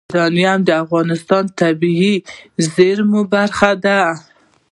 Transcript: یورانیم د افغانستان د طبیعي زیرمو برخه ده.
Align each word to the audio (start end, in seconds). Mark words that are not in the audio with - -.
یورانیم 0.09 0.59
د 0.65 0.69
افغانستان 0.83 1.43
د 1.47 1.51
طبیعي 1.61 2.13
زیرمو 2.73 3.21
برخه 3.33 3.71
ده. 3.83 3.99